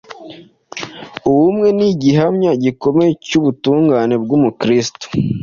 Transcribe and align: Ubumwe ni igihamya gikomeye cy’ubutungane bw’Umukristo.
Ubumwe 1.29 1.67
ni 1.77 1.85
igihamya 1.91 2.51
gikomeye 2.63 3.11
cy’ubutungane 3.25 4.15
bw’Umukristo. 4.23 5.05